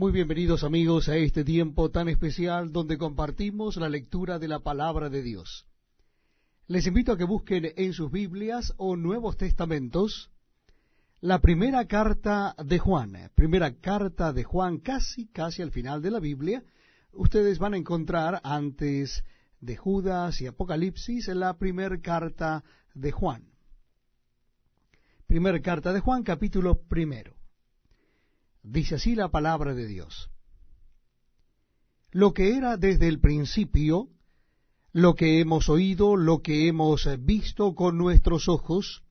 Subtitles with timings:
[0.00, 5.10] Muy bienvenidos amigos a este tiempo tan especial donde compartimos la lectura de la palabra
[5.10, 5.66] de Dios.
[6.68, 10.30] Les invito a que busquen en sus Biblias o Nuevos Testamentos
[11.20, 16.18] la primera carta de Juan, primera carta de Juan casi, casi al final de la
[16.18, 16.64] Biblia.
[17.12, 19.22] Ustedes van a encontrar antes
[19.60, 22.64] de Judas y Apocalipsis la primera carta
[22.94, 23.50] de Juan.
[25.26, 27.39] Primera carta de Juan, capítulo primero.
[28.62, 30.30] Dice así la palabra de Dios.
[32.10, 34.08] Lo que era desde el principio,
[34.92, 39.04] lo que hemos oído, lo que hemos visto con nuestros ojos,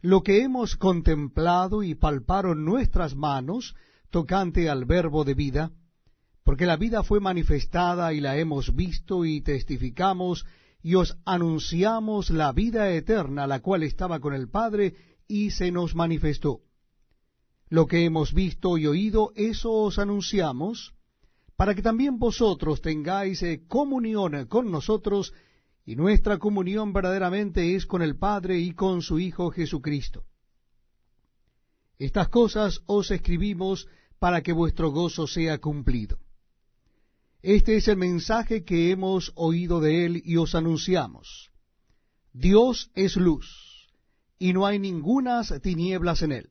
[0.00, 3.74] lo que hemos contemplado y palparon nuestras manos
[4.10, 5.72] tocante al verbo de vida,
[6.42, 10.46] porque la vida fue manifestada y la hemos visto y testificamos
[10.82, 14.94] y os anunciamos la vida eterna, la cual estaba con el Padre
[15.26, 16.62] y se nos manifestó.
[17.68, 20.94] Lo que hemos visto y oído, eso os anunciamos,
[21.56, 25.34] para que también vosotros tengáis eh, comunión con nosotros,
[25.84, 30.24] y nuestra comunión verdaderamente es con el Padre y con su Hijo Jesucristo.
[31.98, 33.88] Estas cosas os escribimos
[34.18, 36.18] para que vuestro gozo sea cumplido.
[37.42, 41.50] Este es el mensaje que hemos oído de él y os anunciamos.
[42.32, 43.88] Dios es luz,
[44.38, 46.50] y no hay ningunas tinieblas en él.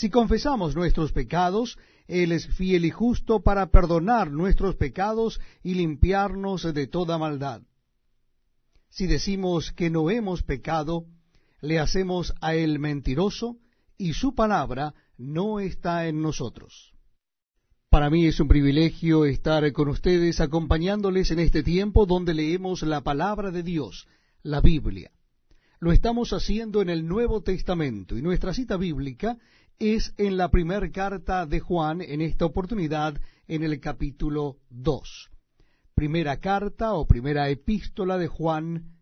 [0.00, 1.76] Si confesamos nuestros pecados,
[2.08, 7.60] Él es fiel y justo para perdonar nuestros pecados y limpiarnos de toda maldad.
[8.88, 11.04] Si decimos que no hemos pecado,
[11.60, 13.58] le hacemos a Él mentiroso
[13.98, 16.94] y su palabra no está en nosotros.
[17.90, 23.02] Para mí es un privilegio estar con ustedes acompañándoles en este tiempo donde leemos la
[23.02, 24.08] palabra de Dios,
[24.42, 25.10] la Biblia.
[25.78, 29.38] Lo estamos haciendo en el Nuevo Testamento y nuestra cita bíblica
[29.80, 33.18] es en la primera carta de Juan, en esta oportunidad
[33.48, 35.30] en el capítulo 2.
[35.94, 38.92] Primera carta o primera epístola de Juan,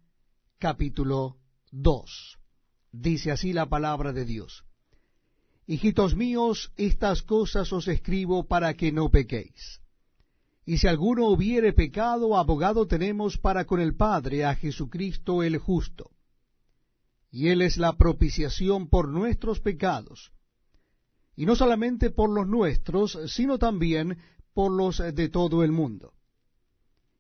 [0.59, 1.37] capítulo
[1.73, 2.39] 2.
[2.93, 4.65] Dice así la palabra de Dios.
[5.67, 9.81] Hijitos míos, estas cosas os escribo para que no pequéis.
[10.65, 16.13] Y si alguno hubiere pecado, abogado tenemos para con el Padre a Jesucristo el justo.
[17.33, 20.31] Y Él es la propiciación por nuestros pecados
[21.39, 24.19] y no solamente por los nuestros, sino también
[24.55, 26.13] por los de todo el mundo.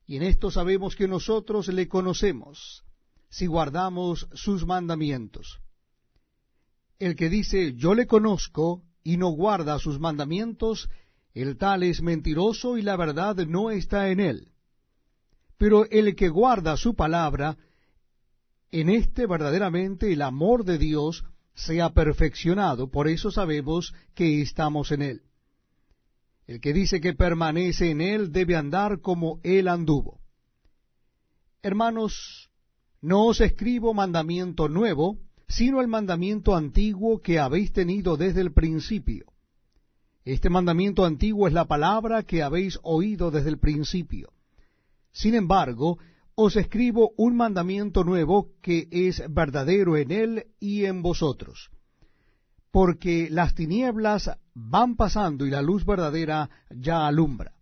[0.08, 2.82] Y en esto sabemos que nosotros le conocemos,
[3.28, 5.60] si guardamos sus mandamientos.
[6.98, 10.90] El que dice yo le conozco y no guarda sus mandamientos,
[11.32, 14.48] el tal es mentiroso y la verdad no está en él.
[15.58, 17.56] Pero el que guarda su palabra,
[18.72, 21.22] en este verdaderamente el amor de Dios
[21.58, 25.22] sea perfeccionado, por eso sabemos que estamos en él.
[26.46, 30.20] El que dice que permanece en él debe andar como él anduvo.
[31.62, 32.48] Hermanos,
[33.00, 39.26] no os escribo mandamiento nuevo, sino el mandamiento antiguo que habéis tenido desde el principio.
[40.24, 44.32] Este mandamiento antiguo es la palabra que habéis oído desde el principio.
[45.10, 45.98] Sin embargo,
[46.40, 51.68] os escribo un mandamiento nuevo que es verdadero en él y en vosotros.
[52.70, 57.54] Porque las tinieblas van pasando y la luz verdadera ya alumbra.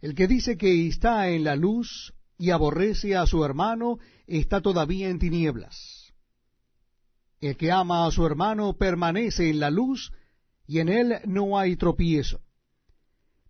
[0.00, 5.08] El que dice que está en la luz y aborrece a su hermano está todavía
[5.08, 6.12] en tinieblas.
[7.40, 10.12] El que ama a su hermano permanece en la luz
[10.66, 12.40] y en él no hay tropiezo.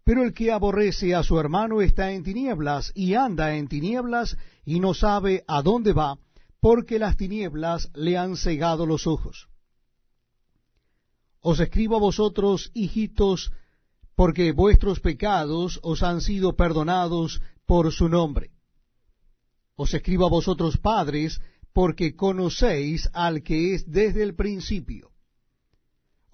[0.05, 4.81] Pero el que aborrece a su hermano está en tinieblas y anda en tinieblas y
[4.81, 6.19] no sabe a dónde va,
[6.61, 9.49] porque las tinieblas le han cegado los ojos.
[11.41, 13.53] Os escribo a vosotros, hijitos,
[14.15, 18.51] porque vuestros pecados os han sido perdonados por su nombre.
[19.75, 21.41] Os escribo a vosotros, padres,
[21.73, 25.12] porque conocéis al que es desde el principio.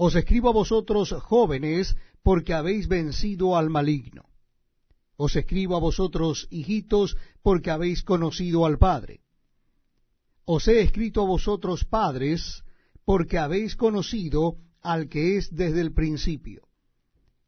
[0.01, 4.27] Os escribo a vosotros, jóvenes, porque habéis vencido al maligno.
[5.17, 9.23] Os escribo a vosotros, hijitos, porque habéis conocido al Padre.
[10.45, 12.63] Os he escrito a vosotros, padres,
[13.05, 16.63] porque habéis conocido al que es desde el principio.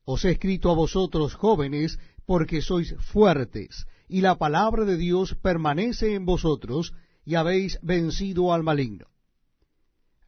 [0.04, 6.14] Os he escrito a vosotros, jóvenes, porque sois fuertes, y la palabra de Dios permanece
[6.14, 6.94] en vosotros,
[7.24, 9.09] y habéis vencido al maligno.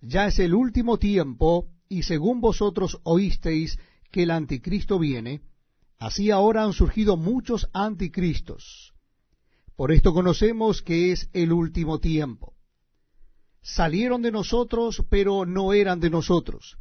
[0.00, 3.78] ya es el último tiempo, y según vosotros oísteis
[4.10, 5.42] que el anticristo viene,
[5.98, 8.92] así ahora han surgido muchos anticristos.
[9.76, 12.54] Por esto conocemos que es el último tiempo.
[13.62, 16.78] Salieron de nosotros, pero no eran de nosotros,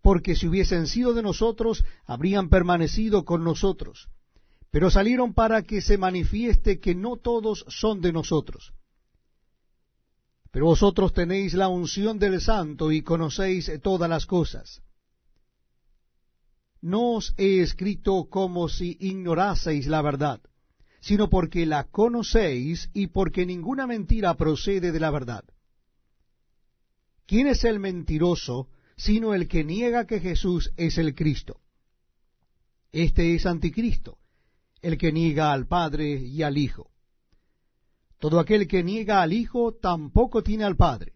[0.00, 4.08] porque si hubiesen sido de nosotros, habrían permanecido con nosotros.
[4.70, 8.72] Pero salieron para que se manifieste que no todos son de nosotros.
[10.50, 14.82] Pero vosotros tenéis la unción del Santo y conocéis todas las cosas.
[16.80, 20.40] No os he escrito como si ignoraseis la verdad,
[21.00, 25.44] sino porque la conocéis y porque ninguna mentira procede de la verdad.
[27.26, 31.60] ¿Quién es el mentiroso sino el que niega que Jesús es el Cristo?
[32.92, 34.18] Este es anticristo,
[34.80, 36.92] el que niega al Padre y al Hijo.
[38.26, 41.12] Todo aquel que niega al Hijo tampoco tiene al Padre.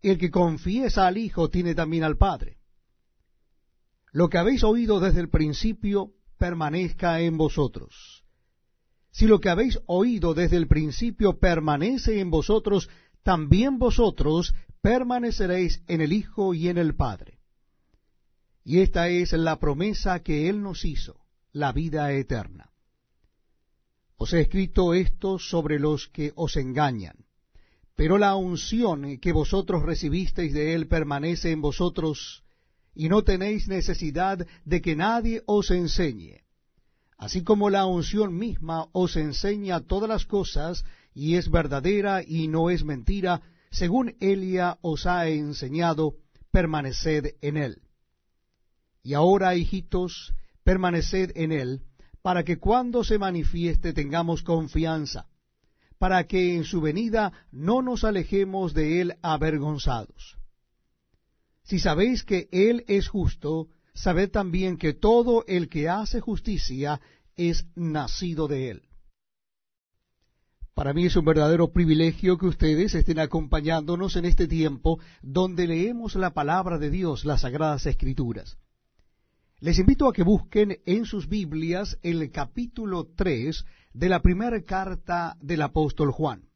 [0.00, 2.56] El que confiesa al Hijo tiene también al Padre.
[4.12, 8.24] Lo que habéis oído desde el principio permanezca en vosotros.
[9.10, 12.88] Si lo que habéis oído desde el principio permanece en vosotros,
[13.22, 17.40] también vosotros permaneceréis en el Hijo y en el Padre.
[18.64, 22.71] Y esta es la promesa que Él nos hizo, la vida eterna.
[24.22, 27.16] Os he escrito esto sobre los que os engañan,
[27.96, 32.44] pero la unción que vosotros recibisteis de Él permanece en vosotros,
[32.94, 36.44] y no tenéis necesidad de que nadie os enseñe.
[37.18, 42.70] Así como la unción misma os enseña todas las cosas, y es verdadera y no
[42.70, 43.42] es mentira,
[43.72, 46.14] según Elia os ha enseñado,
[46.52, 47.82] permaneced en él.
[49.02, 50.32] Y ahora, hijitos,
[50.62, 51.82] permaneced en él,
[52.22, 55.26] para que cuando se manifieste tengamos confianza,
[55.98, 60.38] para que en su venida no nos alejemos de él avergonzados.
[61.64, 67.00] Si sabéis que él es justo, sabed también que todo el que hace justicia
[67.36, 68.82] es nacido de él.
[70.74, 76.14] Para mí es un verdadero privilegio que ustedes estén acompañándonos en este tiempo donde leemos
[76.14, 78.56] la palabra de Dios, las sagradas escrituras.
[79.62, 85.36] Les invito a que busquen en sus Biblias el capítulo 3 de la primera carta
[85.40, 86.48] del apóstol Juan.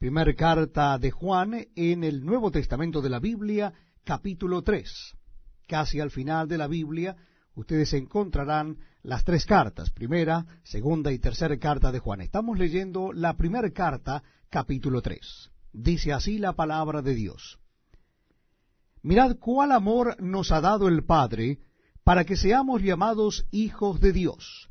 [0.00, 3.72] Primera carta de Juan en el Nuevo Testamento de la Biblia,
[4.02, 5.14] capítulo 3.
[5.68, 7.14] Casi al final de la Biblia,
[7.54, 12.20] ustedes encontrarán las tres cartas, primera, segunda y tercera carta de Juan.
[12.20, 15.52] Estamos leyendo la primera carta, capítulo 3.
[15.72, 17.60] Dice así la palabra de Dios.
[19.02, 21.60] Mirad cuál amor nos ha dado el Padre
[22.04, 24.70] para que seamos llamados hijos de Dios.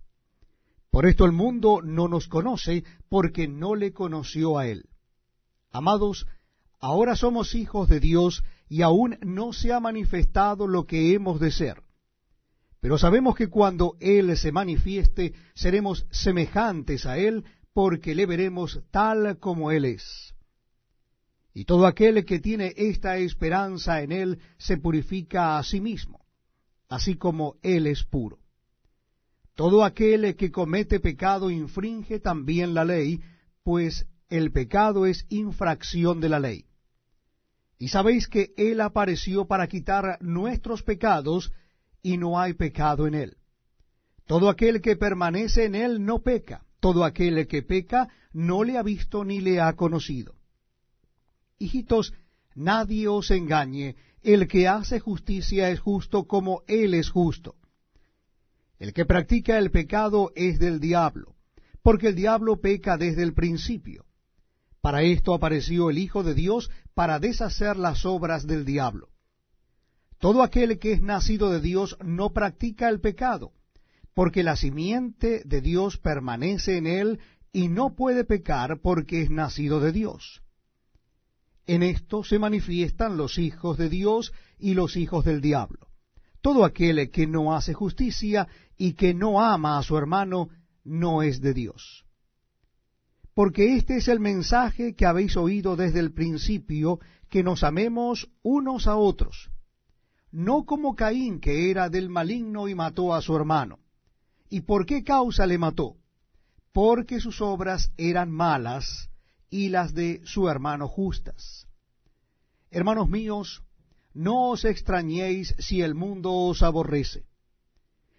[0.90, 4.90] Por esto el mundo no nos conoce porque no le conoció a Él.
[5.72, 6.28] Amados,
[6.80, 11.52] ahora somos hijos de Dios y aún no se ha manifestado lo que hemos de
[11.52, 11.84] ser
[12.82, 19.38] pero sabemos que cuando Él se manifieste, seremos semejantes a Él, porque le veremos tal
[19.38, 20.34] como Él es.
[21.54, 26.26] Y todo aquel que tiene esta esperanza en Él se purifica a sí mismo,
[26.92, 28.38] así como Él es puro.
[29.56, 33.22] Todo aquel que comete pecado infringe también la ley,
[33.64, 36.66] pues el pecado es infracción de la ley.
[37.80, 41.54] Y sabéis que Él apareció para quitar nuestros pecados,
[42.04, 43.38] y no hay pecado en él.
[44.26, 48.84] Todo aquel que permanece en él no peca, todo aquel que peca no le ha
[48.84, 50.36] visto ni le ha conocido.
[51.58, 52.14] Hijitos,
[52.56, 57.56] nadie os engañe, el que hace justicia es justo como él es justo.
[58.78, 61.36] El que practica el pecado es del diablo,
[61.82, 64.06] porque el diablo peca desde el principio.
[64.82, 69.10] Para esto apareció el Hijo de Dios, para deshacer las obras del diablo.
[70.18, 73.54] Todo aquel que es nacido de Dios no practica el pecado,
[74.14, 77.20] porque la simiente de Dios permanece en él
[77.52, 80.42] y no puede pecar porque es nacido de Dios.
[81.72, 85.88] En esto se manifiestan los hijos de Dios y los hijos del diablo.
[86.42, 88.48] Todo aquel que no hace justicia
[88.78, 90.50] y que no ama a su hermano
[90.84, 92.06] no es de Dios
[93.34, 97.00] porque este es el mensaje que habéis oído desde el principio,
[97.30, 99.50] que nos amemos unos a otros,
[100.32, 103.80] no como Caín, que era del maligno y mató a su hermano.
[104.50, 105.96] ¿Y por qué causa le mató?
[106.74, 109.10] Porque sus obras eran malas
[109.52, 111.68] y las de su hermano justas.
[112.72, 113.62] Hermanos míos,
[114.14, 117.26] no os extrañéis si el mundo os aborrece.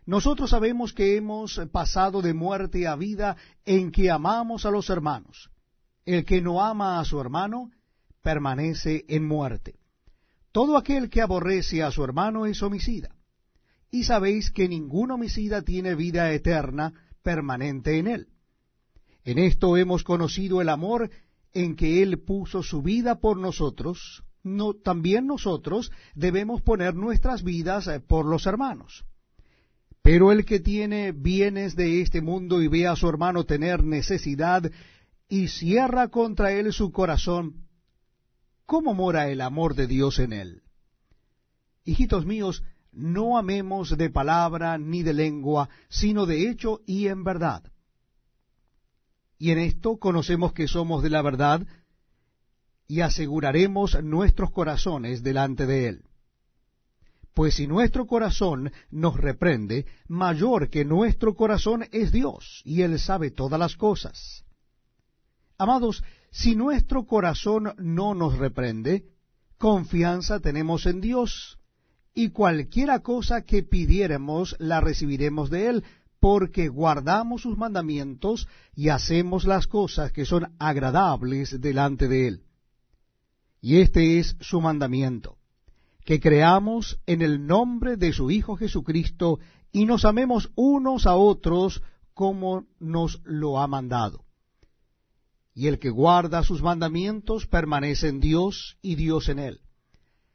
[0.05, 5.51] Nosotros sabemos que hemos pasado de muerte a vida en que amamos a los hermanos.
[6.05, 7.71] El que no ama a su hermano
[8.21, 9.79] permanece en muerte.
[10.51, 13.15] Todo aquel que aborrece a su hermano es homicida.
[13.91, 18.32] Y sabéis que ningún homicida tiene vida eterna permanente en él.
[19.25, 21.11] En esto hemos conocido el amor
[21.53, 27.87] en que Él puso su vida por nosotros, no, también nosotros debemos poner nuestras vidas
[27.87, 29.05] eh, por los hermanos.
[30.03, 34.71] Pero el que tiene bienes de este mundo y ve a su hermano tener necesidad
[35.29, 37.69] y cierra contra él su corazón,
[38.67, 40.63] ¿cómo mora el amor de Dios en él?
[41.85, 47.72] Hijitos míos, no amemos de palabra ni de lengua, sino de hecho y en verdad.
[49.43, 51.67] Y en esto conocemos que somos de la verdad
[52.87, 56.05] y aseguraremos nuestros corazones delante de Él.
[57.35, 63.33] Pues si nuestro corazón nos reprende, mayor que nuestro corazón es Dios, y Él sabe
[63.33, 64.45] todas las cosas.
[65.59, 69.07] Amados, si nuestro corazón no nos reprende,
[69.59, 71.59] confianza tenemos en Dios,
[72.15, 75.85] y cualquiera cosa que pidiéremos la recibiremos de Él,
[76.23, 82.43] porque guardamos sus mandamientos y hacemos las cosas que son agradables delante de Él.
[83.61, 85.37] Y este es su mandamiento,
[86.05, 89.41] que creamos en el nombre de su Hijo Jesucristo
[89.73, 91.83] y nos amemos unos a otros
[92.15, 94.25] como nos lo ha mandado.
[95.57, 99.61] Y el que guarda sus mandamientos permanece en Dios y Dios en él.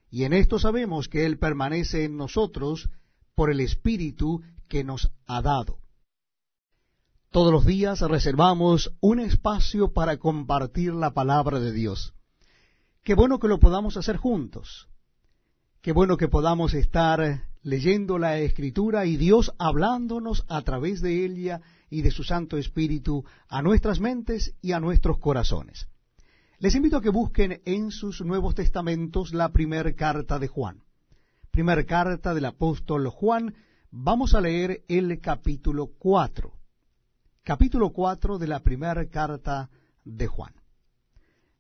[0.10, 2.90] Y en esto sabemos que Él permanece en nosotros
[3.36, 5.80] por el Espíritu que nos ha dado.
[7.32, 12.14] Todos los días reservamos un espacio para compartir la palabra de Dios.
[13.04, 14.88] Qué bueno que lo podamos hacer juntos.
[15.82, 21.62] Qué bueno que podamos estar leyendo la Escritura y Dios hablándonos a través de ella
[21.90, 25.88] y de su Santo Espíritu a nuestras mentes y a nuestros corazones.
[26.60, 30.82] Les invito a que busquen en sus Nuevos Testamentos la primera carta de Juan.
[31.52, 33.54] Primera carta del apóstol Juan,
[33.92, 36.52] vamos a leer el capítulo 4.
[37.44, 39.70] Capítulo 4 de la primera carta
[40.04, 40.54] de Juan.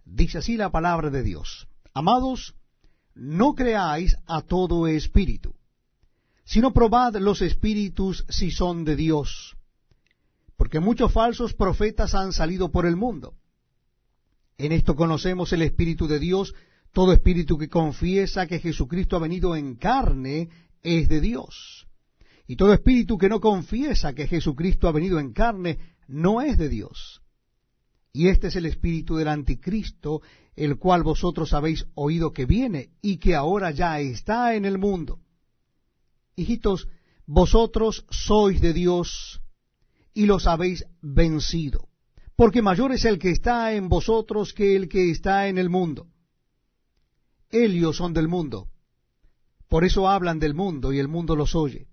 [0.06, 1.68] Dice así la palabra de Dios.
[1.94, 2.56] Amados,
[3.14, 5.56] no creáis a todo espíritu,
[6.44, 9.58] sino probad los espíritus si son de Dios,
[10.56, 13.36] porque muchos falsos profetas han salido por el mundo
[14.58, 16.56] en esto conocemos el Espíritu de Dios.
[16.92, 20.50] Todo espíritu que confiesa que Jesucristo ha venido en carne
[20.82, 21.87] es de Dios.
[22.48, 25.78] Y todo espíritu que no confiesa que Jesucristo ha venido en carne
[26.08, 27.22] no es de Dios.
[28.14, 30.22] Y este es el espíritu del anticristo,
[30.56, 35.20] el cual vosotros habéis oído que viene y que ahora ya está en el mundo.
[36.36, 36.88] Hijitos,
[37.26, 39.42] vosotros sois de Dios
[40.14, 41.88] y los habéis vencido
[42.38, 46.08] porque mayor es el que está en vosotros que el que está en el mundo.
[47.50, 48.70] Ellos son del mundo,
[49.68, 51.88] por eso hablan del mundo y el mundo los oye.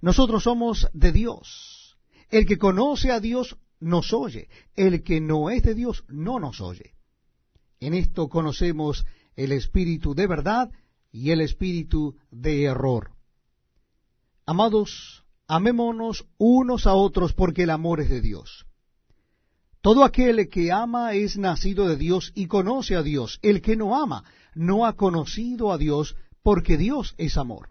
[0.00, 1.96] Nosotros somos de Dios.
[2.30, 6.60] El que conoce a Dios nos oye, el que no es de Dios no nos
[6.60, 6.94] oye.
[7.80, 10.70] En esto conocemos el espíritu de verdad
[11.10, 13.12] y el espíritu de error.
[14.46, 18.66] Amados, amémonos unos a otros porque el amor es de Dios.
[19.80, 23.38] Todo aquel que ama es nacido de Dios y conoce a Dios.
[23.42, 24.24] El que no ama
[24.54, 27.70] no ha conocido a Dios porque Dios es amor.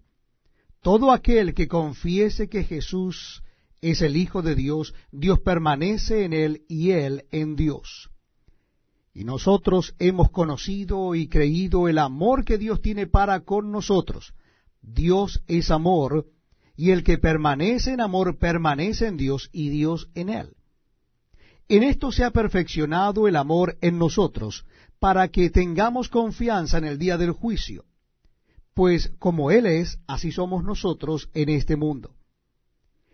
[0.81, 3.43] Todo aquel que confiese que Jesús
[3.81, 8.09] es el Hijo de Dios, Dios permanece en él y él en Dios.
[9.13, 14.33] Y nosotros hemos conocido y creído el amor que Dios tiene para con nosotros.
[14.81, 16.25] Dios es amor,
[16.75, 20.55] y el que permanece en amor permanece en Dios y Dios en él.
[21.67, 24.65] En esto se ha perfeccionado el amor en nosotros,
[24.99, 27.85] para que tengamos confianza en el día del juicio.
[28.73, 32.15] Pues como Él es, así somos nosotros en este mundo.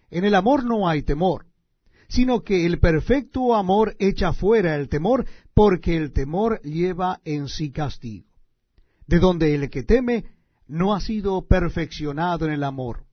[0.09, 1.45] En el amor no hay temor,
[2.07, 7.71] sino que el perfecto amor echa fuera el temor, porque el temor lleva en sí
[7.71, 8.27] castigo.
[9.07, 10.25] De donde el que teme
[10.67, 13.05] no ha sido perfeccionado en el amor.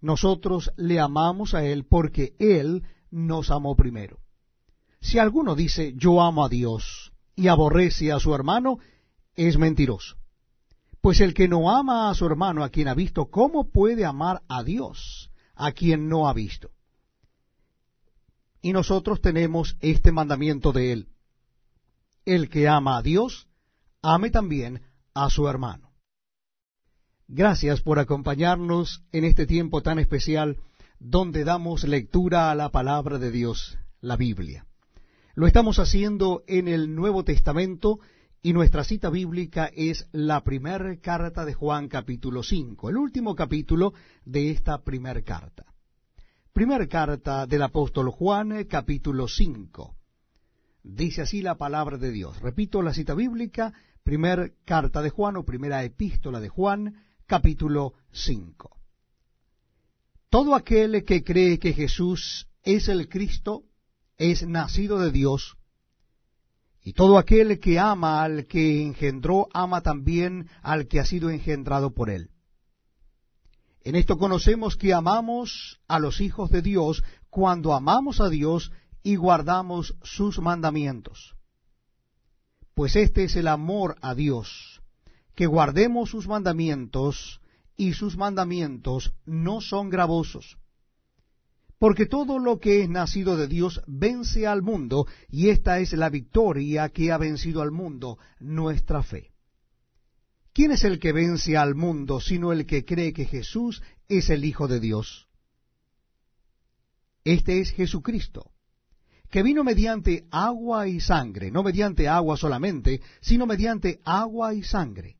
[0.00, 4.18] Nosotros le amamos a Él porque Él nos amó primero.
[5.00, 8.78] Si alguno dice yo amo a Dios y aborrece a su hermano,
[9.36, 10.16] es mentiroso.
[11.00, 14.42] Pues el que no ama a su hermano a quien ha visto, ¿cómo puede amar
[14.48, 16.70] a Dios a quien no ha visto?
[18.60, 21.08] Y nosotros tenemos este mandamiento de él.
[22.24, 23.48] El que ama a Dios,
[24.02, 24.82] ame también
[25.14, 25.92] a su hermano.
[27.28, 30.58] Gracias por acompañarnos en este tiempo tan especial
[30.98, 34.66] donde damos lectura a la palabra de Dios, la Biblia.
[35.34, 38.00] Lo estamos haciendo en el Nuevo Testamento
[38.42, 43.94] y nuestra cita bíblica es la primera carta de Juan capítulo 5, el último capítulo
[44.24, 45.64] de esta primera carta.
[46.52, 49.96] Primera carta del apóstol Juan capítulo 5.
[50.84, 52.40] Dice así la palabra de Dios.
[52.40, 58.76] Repito la cita bíblica, primera carta de Juan o primera epístola de Juan capítulo 5.
[60.30, 63.64] Todo aquel que cree que Jesús es el Cristo,
[64.16, 65.57] es nacido de Dios,
[66.82, 71.92] y todo aquel que ama al que engendró, ama también al que ha sido engendrado
[71.92, 72.30] por él.
[73.82, 78.72] En esto conocemos que amamos a los hijos de Dios cuando amamos a Dios
[79.02, 81.34] y guardamos sus mandamientos.
[82.74, 84.82] Pues este es el amor a Dios,
[85.34, 87.40] que guardemos sus mandamientos,
[87.76, 90.58] y sus mandamientos no son gravosos
[91.78, 96.10] porque todo lo que es nacido de Dios vence al mundo, y esta es la
[96.10, 99.32] victoria que ha vencido al mundo, nuestra fe.
[100.52, 104.44] ¿Quién es el que vence al mundo sino el que cree que Jesús es el
[104.44, 105.28] Hijo de Dios?
[107.22, 108.50] Este es Jesucristo,
[109.30, 115.16] que vino mediante agua y sangre, no mediante agua solamente, sino mediante agua y sangre.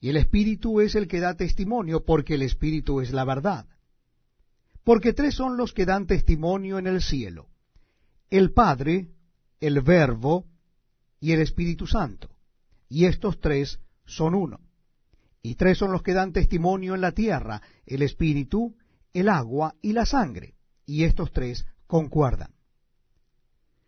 [0.00, 3.66] Y el Espíritu es el que da testimonio, porque el Espíritu es la verdad.
[4.84, 7.48] Porque tres son los que dan testimonio en el cielo,
[8.30, 9.08] el Padre,
[9.60, 10.46] el Verbo
[11.20, 12.30] y el Espíritu Santo.
[12.88, 14.60] Y estos tres son uno.
[15.42, 18.76] Y tres son los que dan testimonio en la tierra, el Espíritu,
[19.12, 20.54] el agua y la sangre.
[20.86, 22.52] Y estos tres concuerdan.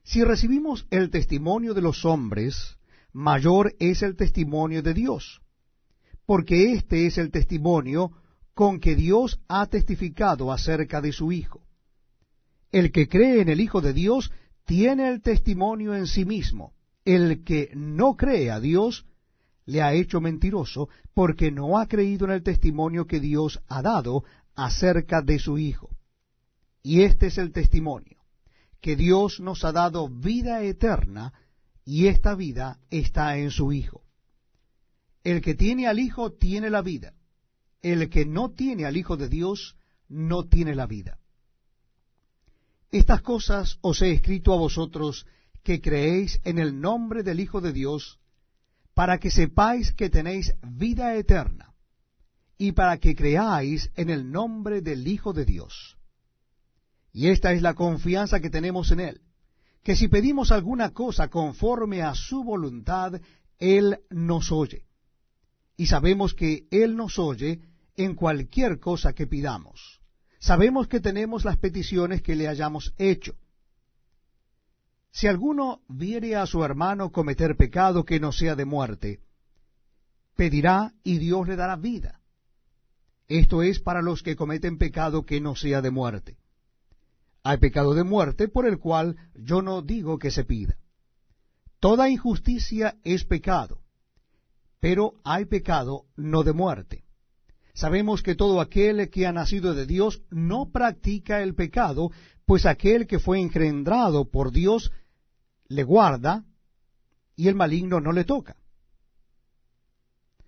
[0.04, 2.76] Si recibimos el testimonio de los hombres,
[3.12, 5.40] mayor es el testimonio de Dios,
[6.26, 8.12] porque este es el testimonio
[8.54, 11.66] con que Dios ha testificado acerca de su Hijo.
[12.70, 14.30] El que cree en el Hijo de Dios
[14.64, 16.72] tiene el testimonio en sí mismo.
[17.04, 19.04] El que no cree a Dios
[19.66, 24.24] le ha hecho mentiroso porque no ha creído en el testimonio que Dios ha dado
[24.54, 25.90] acerca de su Hijo.
[26.82, 28.18] Y este es el testimonio,
[28.80, 31.32] que Dios nos ha dado vida eterna
[31.84, 34.02] y esta vida está en su Hijo.
[35.24, 37.14] El que tiene al Hijo tiene la vida
[37.84, 39.76] el que no tiene al Hijo de Dios
[40.08, 41.18] no tiene la vida.
[42.90, 45.26] Estas cosas os he escrito a vosotros
[45.62, 48.18] que creéis en el nombre del Hijo de Dios,
[48.94, 51.74] para que sepáis que tenéis vida eterna,
[52.56, 55.98] y para que creáis en el nombre del Hijo de Dios.
[57.12, 59.20] Y esta es la confianza que tenemos en Él,
[59.82, 63.20] que si pedimos alguna cosa conforme a su voluntad,
[63.58, 64.86] Él nos oye.
[65.76, 67.60] Y sabemos que Él nos oye
[67.96, 70.00] en cualquier cosa que pidamos.
[70.38, 73.34] Sabemos que tenemos las peticiones que le hayamos hecho.
[75.10, 79.20] Si alguno viere a su hermano cometer pecado que no sea de muerte,
[80.36, 82.20] pedirá y Dios le dará vida.
[83.28, 86.36] Esto es para los que cometen pecado que no sea de muerte.
[87.42, 90.76] Hay pecado de muerte por el cual yo no digo que se pida.
[91.78, 93.82] Toda injusticia es pecado,
[94.80, 97.03] pero hay pecado no de muerte.
[97.74, 102.12] Sabemos que todo aquel que ha nacido de Dios no practica el pecado,
[102.46, 104.92] pues aquel que fue engendrado por Dios
[105.66, 106.44] le guarda
[107.34, 108.56] y el maligno no le toca.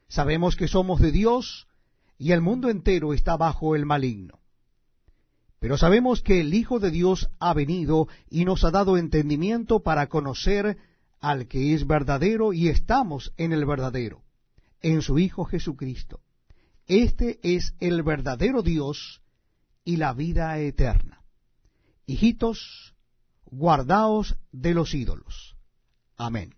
[0.09, 1.67] Sabemos que somos de Dios
[2.17, 4.39] y el mundo entero está bajo el maligno.
[5.59, 10.07] Pero sabemos que el Hijo de Dios ha venido y nos ha dado entendimiento para
[10.07, 10.79] conocer
[11.19, 14.23] al que es verdadero y estamos en el verdadero,
[14.81, 16.21] en su Hijo Jesucristo.
[16.87, 19.22] Este es el verdadero Dios
[19.85, 21.22] y la vida eterna.
[22.07, 22.94] Hijitos,
[23.44, 25.57] guardaos de los ídolos.
[26.16, 26.56] Amén.